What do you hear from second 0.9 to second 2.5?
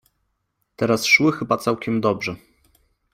szły chyba całkiem dobrze?